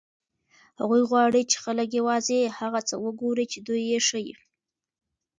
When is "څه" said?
2.87-2.95